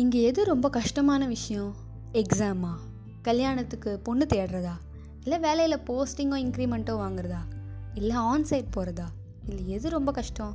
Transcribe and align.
இங்கே 0.00 0.18
எது 0.22 0.40
ரொம்ப 0.44 0.66
கஷ்டமான 0.70 1.22
விஷயம்? 1.26 1.70
எக்ஸாமா 2.12 2.70
கல்யாணத்துக்கு 3.22 3.90
பொண்ணு 4.06 4.26
தேடுறதா? 4.32 4.74
இல்லை 5.22 5.38
வேலையில் 5.38 5.82
போஸ்டிங்கோ 5.88 6.36
இன்க்ரிமெண்ட்டோ 6.42 6.94
வாங்குறதா? 7.00 7.40
இல்லை 7.94 8.16
ஆன்சைட் 8.16 8.68
போகிறதா 8.70 9.06
இல்லை 9.48 9.68
எது 9.68 9.90
ரொம்ப 9.96 10.12
கஷ்டம்? 10.18 10.54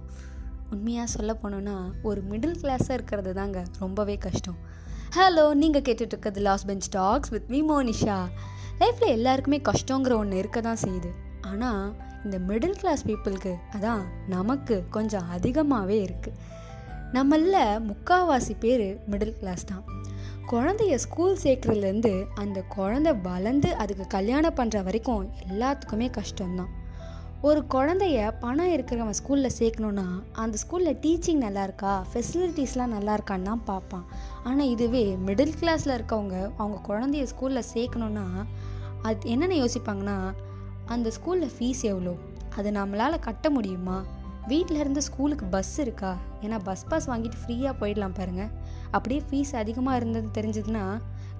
உண்மையாக 0.69 1.07
சொல்ல 1.15 1.35
போனோன்னா 1.41 1.75
ஒரு 2.03 2.23
மிடில் 2.29 2.55
கிளாஸாக 2.61 2.97
இருக்கிறது 2.97 3.33
தாங்க 3.33 3.65
ரொம்பவே 3.79 4.15
கஷ்டம். 4.27 4.57
ஹலோ 5.17 5.45
நீங்கள் 5.53 5.81
கேட்டுட்ருக்கிறது 5.81 6.09
இருக்கிறது 6.09 6.47
last 6.47 6.65
bench 6.65 6.89
talks 6.89 7.29
with 7.29 7.51
me 7.55 7.61
Monisha. 7.73 8.17
லைஃப்பில் 8.79 9.15
எல்லாருக்குமே 9.17 9.61
கஷ்டங்கிற 9.71 10.15
ஒன்று 10.23 10.37
இருக்க 10.37 10.61
தான் 10.61 10.83
செய்யுது. 10.85 11.13
ஆனால் 11.41 11.85
இந்த 12.23 12.39
மிடில் 12.49 12.79
கிளாஸ் 12.81 13.07
பீப்புளுக்கு 13.07 13.55
அதான் 13.75 14.03
நமக்கு 14.27 14.77
கொஞ்சம் 14.89 15.29
அதிகமாகவே 15.29 15.99
இருக்குது 16.05 16.39
நம்மள 17.15 17.57
முக்காவாசி 17.87 18.53
பேர் 18.59 18.99
மிடில் 19.11 19.33
கிளாஸ் 19.39 19.65
தான். 19.65 19.83
குழந்தைய 20.51 20.95
ஸ்கூல் 20.95 21.37
சேர்க்குறதுலேருந்து 21.43 22.25
அந்த 22.35 22.61
குழந்தை 22.61 23.13
வளர்ந்து 23.13 23.75
அதுக்கு 23.75 24.07
கல்யாணம் 24.07 24.55
பண்ணுற 24.55 24.83
வரைக்கும் 24.83 25.27
எல்லாத்துக்குமே 25.49 26.07
கஷ்டம்தான். 26.19 26.71
ஒரு 27.41 27.65
குழந்தைய 27.73 28.31
பணம் 28.39 28.71
இருக்கிறவன் 28.73 29.19
ஸ்கூலில் 29.19 29.55
சேர்க்கணுன்னா 29.59 30.07
அந்த 30.31 30.57
ஸ்கூலில் 30.63 30.99
டீச்சிங் 31.03 31.43
நல்லா 31.45 31.63
இருக்கா? 31.63 32.05
ஃபெசிலிட்டிஸ்லாம் 32.13 32.95
நல்லா 32.95 33.17
இருக்கான்னு 33.17 33.43
தான் 33.43 33.63
பார்ப்பான். 33.63 34.05
ஆனால் 34.43 34.67
இதுவே 34.67 35.17
மிடில் 35.25 35.53
கிளாஸில் 35.61 35.95
இருக்கவங்க 35.97 36.49
அவங்க 36.57 36.79
குழந்தைய 36.89 37.27
ஸ்கூலில் 37.35 37.69
சேர்க்கணுன்னா 37.73 38.25
அது 39.01 39.29
என்னென்ன 39.29 39.65
யோசிப்பாங்கன்னா 39.65 40.17
அந்த 40.85 41.11
ஸ்கூலில் 41.19 41.55
ஃபீஸ் 41.59 41.81
எவ்வளோ? 41.81 42.15
அது 42.55 42.71
நம்மளால் 42.71 43.19
கட்ட 43.19 43.49
முடியுமா? 43.49 44.03
வீட்டில் 44.51 44.79
இருந்து 44.81 45.01
ஸ்கூலுக்கு 45.01 45.45
பஸ் 45.55 45.75
இருக்கா? 45.83 46.11
ஏன்னா 46.41 46.57
பஸ் 46.67 46.85
பாஸ் 46.89 47.07
வாங்கிட்டு 47.09 47.37
ஃப்ரீயாக 47.41 47.73
போயிடலாம் 47.81 48.15
பாருங்கள் 48.19 48.51
அப்படியே 48.95 49.21
ஃபீஸ் 49.27 49.53
அதிகமாக 49.61 49.99
இருந்தது 49.99 50.29
தெரிஞ்சதுன்னா 50.37 50.83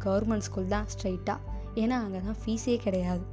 கவர்மெண்ட் 0.06 0.46
ஸ்கூல் 0.48 0.72
தான் 0.76 0.88
ஸ்ட்ரைட்டாக 0.94 1.40
ஏன்னா 1.82 1.98
அங்கே 2.04 2.22
தான் 2.28 2.40
ஃபீஸே 2.44 2.76
கிடையாது. 2.86 3.24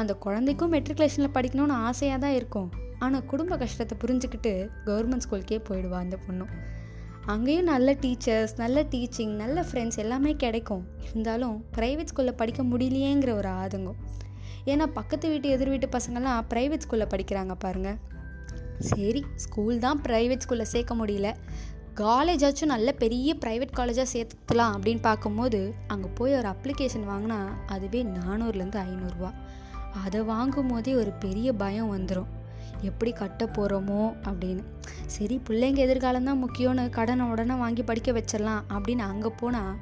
அந்த 0.00 0.12
குழந்தைக்கும் 0.24 0.72
மெட்ரிகுலேஷனில் 0.74 1.34
படிக்கணும்னு 1.36 1.76
ஆசையாக 1.88 2.18
தான் 2.24 2.36
இருக்கும். 2.38 2.70
ஆனால் 2.98 3.26
குடும்ப 3.32 3.56
கஷ்டத்தை 3.56 3.94
புரிஞ்சுக்கிட்டு 4.04 4.52
கவர்மெண்ட் 4.86 5.24
ஸ்கூலுக்கே 5.26 5.60
போயிடுவா 5.68 5.98
அந்த 6.04 6.18
பொண்ணும் 6.26 6.52
அங்கேயும் 7.32 7.68
நல்ல 7.72 7.92
டீச்சர்ஸ் 8.02 8.54
நல்ல 8.62 8.78
டீச்சிங் 8.92 9.34
நல்ல 9.42 9.58
ஃப்ரெண்ட்ஸ் 9.68 10.00
எல்லாமே 10.02 10.32
கிடைக்கும். 10.44 10.82
இருந்தாலும் 11.10 11.56
ப்ரைவேட் 11.76 12.10
ஸ்கூலில் 12.12 12.38
படிக்க 12.40 12.62
முடியலையேங்கிற 12.62 13.32
ஒரு 13.40 13.50
ஆதங்கம். 13.62 14.00
ஏன்னா 14.72 14.86
பக்கத்து 14.98 15.28
வீட்டு 15.28 15.48
எதிர் 15.54 15.72
வீட்டு 15.74 15.88
பசங்கள்லாம் 15.96 16.44
ப்ரைவேட் 16.52 16.84
ஸ்கூலில் 16.86 17.12
படிக்கிறாங்க 17.14 17.54
பாருங்கள் 17.66 17.98
சரி 18.78 19.24
ஸ்கூல் 19.34 19.78
தான் 19.78 20.00
ப்ரைவேட் 20.02 20.44
ஸ்கூலில் 20.44 20.72
சேர்க்க 20.72 20.94
முடியல. 20.94 21.34
காலேஜாச்சும் 22.00 22.72
நல்ல 22.74 22.92
பெரிய 22.92 23.34
ப்ரைவேட் 23.34 23.76
காலேஜாக 23.76 24.06
சேர்த்துக்கலாம் 24.12 24.74
அப்படின்னு 24.76 25.00
பார்க்கும்போது 25.00 25.74
அங்கே 25.86 26.08
போய் 26.14 26.34
ஒரு 26.34 26.48
அப்ளிகேஷன் 26.48 27.08
வாங்கினா 27.08 27.38
அதுவே 27.66 28.02
நானூறுலேருந்து 28.02 28.78
ஐநூறுரூவா 28.78 29.32
அதை 30.04 30.20
வாங்கும் 30.20 30.66
போதே 30.66 30.94
ஒரு 30.94 31.10
பெரிய 31.10 31.52
பயம் 31.52 31.92
வந்துடும் 31.96 32.30
எப்படி 32.82 33.12
கட்ட 33.12 33.44
போகிறோமோ 33.44 34.12
அப்படின்னு. 34.24 34.62
சரி 35.06 35.40
பிள்ளைங்க 35.48 35.76
எதிர்காலம் 35.76 36.24
தான் 36.24 36.42
முக்கியம்னு 36.44 36.90
கடனை 36.90 37.26
உடனே 37.26 37.54
வாங்கி 37.54 37.82
படிக்க 37.82 38.12
வச்சிடலாம் 38.12 38.62
அப்படின்னு 38.70 38.98
அங்கே 38.98 39.28
போனால் 39.28 39.76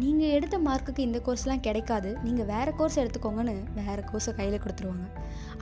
நீங்கள் 0.00 0.32
எடுத்த 0.34 0.56
மார்க்குக்கு 0.58 0.98
இந்த 0.98 1.18
கோர்ஸ்லாம் 1.26 1.62
கிடைக்காது. 1.66 2.10
நீங்கள் 2.22 2.46
வேறு 2.46 2.70
கோர்ஸ் 2.76 2.98
எடுத்துக்கோங்கன்னு 3.00 3.54
வேறு 3.74 4.02
கோர்ஸை 4.10 4.32
கையில் 4.38 4.62
கொடுத்துருவாங்க. 4.62 5.06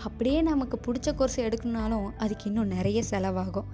அப்படியே 0.07 0.43
நமக்கு 0.43 0.77
பிடிச்ச 0.87 1.15
கோர்ஸ் 1.15 1.39
எடுக்கணுனாலும் 1.41 2.07
அதுக்கு 2.17 2.47
இன்னும் 2.47 2.67
நிறைய 2.67 3.03
செலவாகும். 3.11 3.69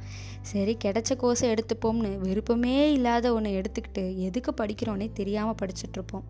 சரி 0.51 0.77
கிடைச்ச 0.85 1.17
கோர்ஸை 1.23 1.49
எடுத்துப்போம்னு 1.55 2.19
விருப்பமே 2.19 2.93
இல்லாத 2.93 3.35
ஒன்று 3.35 3.53
எடுத்துக்கிட்டு 3.61 4.05
எதுக்கு 4.29 4.53
படிக்கிறோன்னே 4.63 5.09
தெரியாமல் 5.13 5.59
படிச்சுட்ருப்போம் 5.63 6.25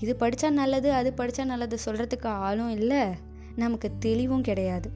இது 0.00 0.16
படித்தா 0.20 0.50
நல்லது 0.50 0.92
அது 0.92 1.14
படித்தா 1.18 1.44
நல்லது 1.44 1.78
சொல்கிறதுக்கு 1.86 2.28
ஆளும் 2.46 2.74
இல்லை. 2.78 3.02
நமக்கு 3.56 3.88
தெளிவும் 3.98 4.46
கிடையாது. 4.50 4.88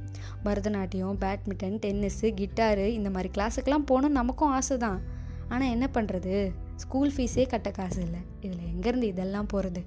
பரதநாட்டியம் 0.45 1.17
பேட்மிண்டன் 1.25 1.81
டென்னிஸு 1.85 2.29
கிட்டாரு 2.43 2.87
இந்த 2.99 3.11
மாதிரி 3.11 3.31
கிளாஸுக்கெலாம் 3.39 3.89
போகணும் 3.91 4.17
நமக்கும் 4.21 4.55
ஆசை 4.59 4.77
தான் 4.77 5.01
ஆனால் 5.49 5.73
என்ன 5.75 5.87
பண்ணுறது 5.99 6.37
ஸ்கூல் 6.77 7.13
ஃபீஸே 7.17 7.49
கட்ட 7.49 7.71
காசு 7.71 8.03
இல்லை. 8.03 8.21
இதில் 8.41 8.59
எங்கேருந்து 8.59 9.03
இதெல்லாம் 9.03 9.47
போகிறது? 9.47 9.85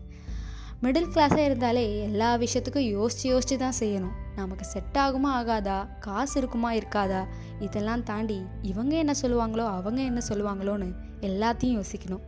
மிடில் 0.84 1.12
கிளாஸாக 1.14 1.38
இருந்தாலே 1.38 2.02
எல்லா 2.02 2.36
விஷயத்துக்கும் 2.36 2.90
யோசித்து 2.90 3.30
யோசித்து 3.30 3.58
தான் 3.58 3.80
செய்யணும். 3.80 4.16
நமக்கு 4.36 4.66
செட் 4.66 4.98
ஆகுமா 4.98 5.32
ஆகாதா? 5.40 5.88
காசு 6.00 6.38
இருக்குமா 6.38 6.74
இருக்காதா? 6.74 7.26
இதெல்லாம் 7.60 8.04
தாண்டி 8.04 8.46
இவங்க 8.62 8.96
என்ன 8.96 9.14
சொல்லுவாங்களோ 9.22 9.66
அவங்க 9.66 10.02
என்ன 10.02 10.22
சொல்லுவாங்களோன்னு 10.30 10.94
எல்லாத்தையும் 11.22 11.78
யோசிக்கணும். 11.80 12.22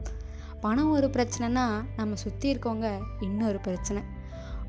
பணம் 0.61 0.89
ஒரு 0.89 1.07
பிரச்சனைனா 1.07 1.65
நம்ம 1.95 2.15
சுற்றி 2.15 2.53
இருக்கவங்க 2.53 3.01
இன்னொரு 3.19 3.59
பிரச்சனை. 3.59 4.03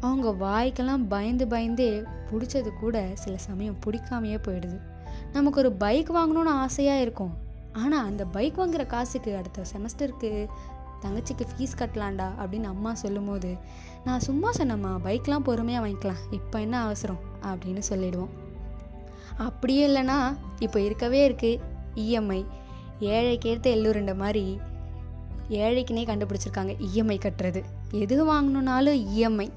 அவங்க 0.01 0.47
வாய்க்கெல்லாம் 0.47 1.05
பயந்து 1.09 1.47
பயந்தே 1.47 2.03
பிடிச்சது 2.31 2.79
கூட 2.81 3.11
சில 3.15 3.37
சமயம் 3.37 3.79
பிடிக்காமையே 3.87 4.39
போயிடுது. 4.47 4.81
நமக்கு 5.33 5.59
ஒரு 5.59 5.73
பைக் 5.73 6.15
வாங்கணும்னு 6.15 6.55
ஆசையாக 6.65 7.01
இருக்கும். 7.01 7.51
ஆனால் 7.73 8.05
அந்த 8.05 8.25
பைக் 8.25 8.59
வாங்குற 8.59 8.87
காசுக்கு 8.87 9.37
அடுத்த 9.37 9.65
செமஸ்டருக்கு 9.73 10.47
தங்கச்சிக்கு 11.03 11.47
ஃபீஸ் 11.59 11.79
கட்டலாண்டா 11.79 12.31
அப்படின்னு 12.41 12.63
அம்மா 12.63 12.95
சொல்லும் 12.95 13.27
போது 13.27 13.57
நான் 14.05 14.21
சும்மா 14.21 14.51
சொன்னம்மா 14.51 14.99
பைக்லாம் 15.05 15.39
பொறுமையாக 15.39 15.87
வாங்கிக்கலாம். 15.87 16.17
இப்போ 16.31 16.61
என்ன 16.61 16.83
அவசரம்? 16.83 17.19
அப்படின்னு 17.43 17.79
சொல்லிடுவோம். 17.79 18.29
அப்படியே 19.39 19.89
இல்லைன்னா 19.89 20.37
இப்போ 20.59 20.81
இருக்கவே 20.81 21.29
இருக்குது 21.31 21.61
இஎம்ஐ 21.95 22.47
ஏழைக்கு 23.01 23.51
ஏற்ற 23.51 23.71
எள்ளுருண்ட 23.71 24.17
மாதிரி 24.17 24.59
ஏழைக்குனே 25.49 26.05
கண்டுபிடிச்சிருக்காங்க 26.07 26.77
இஎம்ஐ 26.95 27.19
கட்டுறது. 27.19 27.63
எது 27.91 28.33
வாங்கணுன்னாலும் 28.33 29.07
இஎம்ஐ 29.17 29.51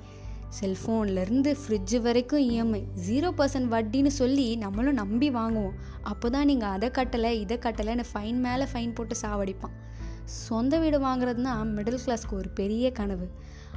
செல்ஃபோன்லேருந்து 0.59 1.51
ஃப்ரிட்ஜு 1.61 2.01
வரைக்கும் 2.01 2.43
இஎம்ஐ 2.51 2.81
ஜீரோ 3.09 3.29
பர்சன்ட் 3.37 3.71
வட்டின்னு 3.73 4.07
சொல்லி 4.07 4.55
நம்மளும் 4.55 4.93
நம்பி 4.93 5.29
வாங்குவோம். 5.29 5.75
அப்போ 6.01 6.29
தான் 6.29 6.45
நீங்கள் 6.45 6.69
அதை 6.69 6.89
கட்டலை 6.89 7.31
இதை 7.31 7.57
கட்டலைன்னு 7.57 8.03
ஃபைன் 8.13 8.39
மேலே 8.47 8.65
ஃபைன் 8.73 8.93
போட்டு 8.93 9.15
சாவடிப்பான். 9.21 9.75
சொந்த 10.25 10.77
வீடு 10.77 10.99
வாங்குறதுனா 10.99 11.51
மிடில் 11.75 12.03
கிளாஸ்க்கு 12.05 12.33
ஒரு 12.33 12.49
பெரிய 12.49 12.91
கனவு. 12.91 13.27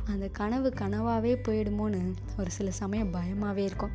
அந்த 0.05 0.29
கனவு 0.29 0.73
கனவாகவே 0.79 1.35
போயிடுமோன்னு 1.49 2.15
ஒரு 2.39 2.51
சில 2.51 2.71
சமயம் 2.71 3.11
பயமாகவே 3.11 3.65
இருக்கும். 3.65 3.91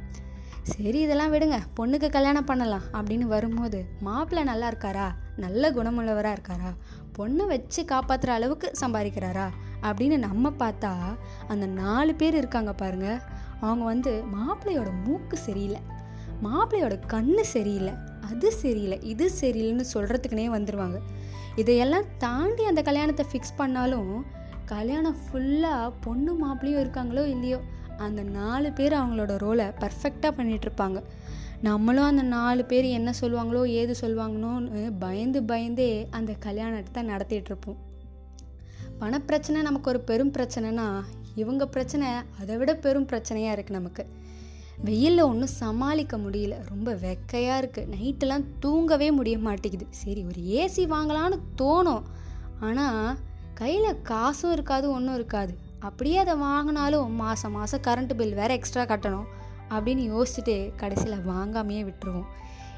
சரி 0.64 1.00
இதெல்லாம் 1.00 1.34
விடுங்க 1.34 1.58
பொண்ணுக்கு 1.78 2.10
கல்யாணம் 2.10 2.46
பண்ணலாம் 2.46 2.84
அப்படின்னு 2.94 3.26
வரும்போது 3.36 3.86
மாப்பிள்ளை 4.00 4.44
நல்லா 4.44 4.72
இருக்காரா? 4.72 5.08
நல்ல 5.38 5.72
குணமுள்ளவராக 5.72 6.36
இருக்காரா? 6.38 6.72
பொண்ணை 7.18 7.48
வச்சு 7.48 7.84
காப்பாற்றுற 7.84 8.28
அளவுக்கு 8.28 8.72
சம்பாதிக்கிறாரா? 8.82 9.48
அப்படின்னு 9.84 10.18
நம்ம 10.18 10.52
பார்த்தா 10.60 10.92
அந்த 11.48 11.66
நாலு 11.66 12.16
பேர் 12.16 12.36
இருக்காங்க 12.36 12.74
பாருங்க. 12.74 13.10
அவங்க 13.60 13.84
வந்து 13.86 14.12
மாப்பிள்ளையோட 14.36 14.92
மூக்கு 15.06 15.38
சரியில்லை. 15.38 15.82
மாப்பிள்ளையோட 16.44 16.96
கண்ணு 17.08 17.44
சரியில்லை. 17.56 17.94
அது 18.32 18.52
சரியில்லை 18.52 18.98
இது 19.04 19.26
சரியில்லைன்னு 19.42 19.86
சொல்கிறதுக்குனே 19.94 20.48
வந்துடுவாங்க 20.58 20.98
இதையெல்லாம் 21.56 22.06
தாண்டி 22.18 22.64
அந்த 22.66 22.82
கல்யாணத்தை 22.82 23.26
ஃபிக்ஸ் 23.32 23.58
பண்ணாலும் 23.58 24.14
கல்யாணம் 24.66 25.18
ஃபுல்லாக 25.24 25.92
பொண்ணு 26.00 26.32
மாப்பிள்ளையும் 26.34 26.84
இருக்காங்களோ 26.84 27.24
இல்லையோ 27.26 27.60
அந்த 27.98 28.22
நாலு 28.24 28.70
பேர் 28.72 28.94
அவங்களோட 28.94 29.34
ரோலை 29.38 29.68
பர்ஃபெக்டாக 29.82 30.32
பண்ணிகிட்ருப்பாங்க 30.38 31.00
நம்மளும் 31.62 32.10
அந்த 32.12 32.22
நாலு 32.22 32.66
பேர் 32.66 32.86
என்ன 32.86 33.10
சொல்லுவாங்களோ 33.22 33.62
ஏது 33.80 33.96
சொல்லுவாங்களோன்னு 34.02 34.82
பயந்து 35.00 35.44
பயந்தே 35.44 36.08
அந்த 36.12 36.32
கல்யாணத்தை 36.40 37.04
நடத்திட்டுருப்போம். 37.08 37.80
பணப்பிரச்சனை 39.02 39.62
நமக்கு 39.62 39.90
ஒரு 39.90 40.00
பெரும் 40.10 40.34
பிரச்சனைனா 40.38 40.88
இவங்க 41.36 41.64
பிரச்சனை 41.68 42.08
அதை 42.42 42.58
விட 42.58 42.72
பெரும் 42.76 43.08
பிரச்சனையாக 43.12 43.56
இருக்குது 43.56 43.80
நமக்கு. 43.80 44.04
வெயிலில் 44.88 45.28
ஒன்றும் 45.30 45.56
சமாளிக்க 45.62 46.18
முடியல. 46.18 46.56
ரொம்ப 46.70 46.90
வெக்கையாக 47.04 47.60
இருக்குது 47.62 47.90
நைட்டெல்லாம் 47.96 48.46
தூங்கவே 48.60 49.12
முடிய 49.12 49.38
மாட்டேங்குது. 49.38 49.88
சரி 50.02 50.22
ஒரு 50.30 50.42
ஏசி 50.60 50.86
வாங்கலான்னு 50.96 51.38
தோணும். 51.62 52.06
ஆனால் 52.60 53.18
கையில் 53.54 54.02
காசும் 54.02 54.52
இருக்காது 54.52 54.86
ஒன்றும் 54.92 55.16
இருக்காது. 55.16 55.54
அப்படியே 55.80 56.18
அதை 56.18 56.34
வாங்கினாலும் 56.48 57.18
மாதம் 57.22 57.56
மாதம் 57.58 57.86
கரண்ட் 57.88 58.14
பில் 58.20 58.34
வேறு 58.34 58.54
எக்ஸ்ட்ரா 58.54 58.84
கட்டணும் 58.92 59.28
அப்படின்னு 59.76 60.04
யோசிச்சுட்டு 60.14 60.56
கடைசியில் 60.82 61.28
வாங்காமையே 61.32 61.84
விட்டுருவோம். 61.90 62.30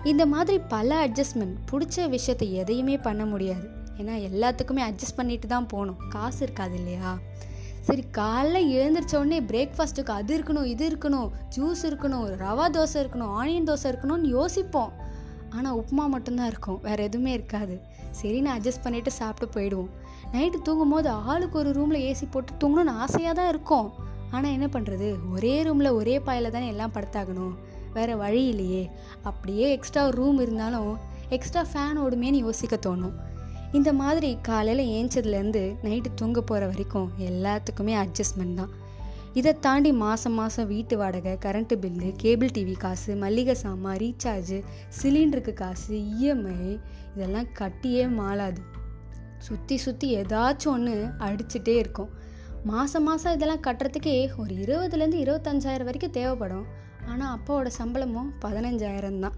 இந்த 0.03 0.25
மாதிரி 0.25 0.57
பல 0.73 1.07
அட்ஜஸ்ட்மெண்ட் 1.07 1.55
பிடிச்ச 1.71 2.09
விஷயத்தை 2.09 2.47
எதையுமே 2.53 2.97
பண்ண 2.97 3.25
முடியாது. 3.25 3.67
ஏன்னா 4.01 4.15
எல்லாத்துக்குமே 4.29 4.83
அட்ஜஸ்ட் 4.89 5.19
பண்ணிட்டு 5.19 5.47
தான் 5.47 5.67
போகணும். 5.73 5.99
காசு 6.13 6.39
இருக்காது 6.45 6.75
இல்லையா? 6.81 7.11
சரி 7.87 8.03
காலைல 8.17 8.57
எழுந்திரிச்ச 8.77 9.13
உடனே 9.21 9.39
பிரேக்ஃபாஸ்ட்டுக்கு 9.51 10.13
அது 10.19 10.31
இருக்கணும் 10.37 10.69
இது 10.73 10.83
இருக்கணும் 10.91 11.27
ஜூஸ் 11.55 11.83
இருக்கணும் 11.89 12.25
ரவா 12.43 12.65
தோசை 12.77 12.97
இருக்கணும் 13.03 13.33
ஆனியன் 13.41 13.67
தோசை 13.69 13.87
இருக்கணும்னு 13.91 14.29
யோசிப்போம். 14.37 14.93
ஆனால் 15.57 15.77
உப்புமா 15.81 16.05
மட்டும்தான் 16.13 16.49
இருக்கும் 16.51 16.79
வேறு 16.85 17.03
எதுவுமே 17.09 17.31
இருக்காது. 17.31 17.75
சரி 18.19 18.39
நான் 18.45 18.57
அட்ஜஸ்ட் 18.57 18.83
பண்ணிவிட்டு 18.85 19.11
சாப்பிட்டு 19.19 19.47
போயிடுவோம். 19.55 19.91
நைட்டு 20.33 20.59
தூங்கும் 20.67 20.93
போது 20.93 21.09
ஆளுக்கு 21.09 21.57
ஒரு 21.61 21.71
ரூமில் 21.77 22.05
ஏசி 22.09 22.25
போட்டு 22.31 22.53
தூங்கணும்னு 22.61 22.93
ஆசையாக 23.03 23.35
தான் 23.39 23.51
இருக்கும். 23.53 23.87
ஆனால் 24.31 24.53
என்ன 24.57 24.67
பண்ணுறது 24.75 25.07
ஒரே 25.35 25.53
ரூமில் 25.67 25.95
ஒரே 25.99 26.15
பாயில் 26.27 26.53
தானே 26.55 26.67
எல்லாம் 26.73 26.95
படுத்தாகணும். 26.95 27.53
வேறு 27.97 28.13
வழி 28.23 28.41
இல்லையே. 28.53 28.83
அப்படியே 29.29 29.67
எக்ஸ்ட்ரா 29.75 30.03
ரூம் 30.19 30.39
இருந்தாலும் 30.45 30.91
எக்ஸ்ட்ரா 31.37 31.61
ஃபேன் 31.71 32.01
ஓடுமேன்னு 32.05 32.41
யோசிக்க 32.45 32.75
தோணும். 32.87 33.15
இந்த 33.71 33.93
மாதிரி 33.93 34.37
காலையில் 34.41 34.91
ஏஞ்சதுலேருந்து 34.97 35.75
நைட்டு 35.83 36.09
தூங்க 36.15 36.41
போகிற 36.41 36.67
வரைக்கும் 36.67 37.11
எல்லாத்துக்குமே 37.17 37.93
அட்ஜஸ்ட்மெண்ட் 38.03 38.53
தான். 38.53 38.73
இதை 39.33 39.59
தாண்டி 39.59 39.91
மாதம் 39.91 40.33
மாதம் 40.33 40.67
வீட்டு 40.67 40.97
வாடகை 40.97 41.37
கரண்ட்டு 41.45 41.75
பில்லு 41.75 42.11
கேபிள் 42.17 42.53
டிவி 42.57 42.75
காசு 42.77 43.15
மல்லிகை 43.15 43.53
சாமான் 43.53 43.97
ரீசார்ஜு 43.97 44.63
சிலிண்டருக்கு 45.01 45.53
காசு 45.53 45.95
இஎம்ஐ 45.95 46.79
இதெல்லாம் 47.15 47.49
கட்டியே 47.59 48.09
மாளாது. 48.09 48.61
சுற்றி 49.37 49.77
சுற்றி 49.77 50.17
ஏதாச்சும் 50.17 50.71
ஒன்று 50.71 50.95
அடிச்சுட்டே 51.19 51.75
இருக்கும். 51.75 52.09
மாதம் 52.63 53.03
மாதம் 53.03 53.33
இதெல்லாம் 53.33 53.65
கட்டுறதுக்கே 53.67 54.29
ஒரு 54.37 54.53
இருபதுலேருந்து 54.55 55.19
இருபத்தஞ்சாயிரம் 55.25 55.85
வரைக்கும் 55.85 56.11
தேவைப்படும். 56.11 56.65
ஆனால் 57.07 57.37
அப்பாவோட 57.37 57.67
சம்பளமும் 57.67 58.33
பதினஞ்சாயிரம் 58.41 59.19
தான். 59.19 59.35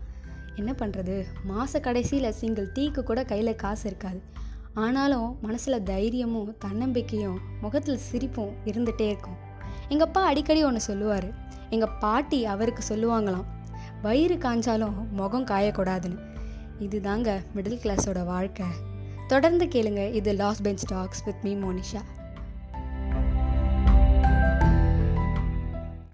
என்ன 0.58 0.72
பண்ணுறது 0.72 1.26
மாத 1.44 1.80
கடைசியில் 1.80 2.32
சிங்கிள் 2.32 2.72
டீக்கு 2.72 3.04
கூட 3.04 3.24
கையில் 3.24 3.56
காசு 3.56 3.88
இருக்காது. 3.88 4.22
ஆனாலும் 4.74 5.38
மனசில் 5.42 5.84
தைரியமும் 5.84 6.58
தன்னம்பிக்கையும் 6.58 7.40
முகத்தில் 7.62 7.98
சிரிப்பும் 7.98 8.56
இருந்துகிட்டே 8.66 9.08
இருக்கும். 9.08 9.38
எங்கள் 9.90 10.08
அப்பா 10.08 10.26
அடிக்கடி 10.26 10.64
ஒன்று 10.64 10.82
சொல்லுவார். 10.82 11.28
எங்கள் 11.70 11.94
பாட்டி 12.00 12.46
அவருக்கு 12.46 12.84
சொல்லுவாங்களாம். 12.90 13.46
வயிறு 14.02 14.36
காஞ்சாலும் 14.36 15.10
முகம் 15.12 15.46
காயக்கூடாதுன்னு. 15.46 16.20
இது 16.80 17.02
தாங்க 17.02 17.42
மிடில் 17.56 17.82
கிளாஸோட 17.84 18.26
வாழ்க்கை. 18.26 18.66
தொடர்ந்து 19.28 19.66
கேளுங்க. 19.66 20.14
இது 20.14 20.34
last 20.34 20.64
bench 20.64 20.86
talks 20.86 21.24
with 21.24 21.44
me 21.44 21.56
Monisha 21.56 22.02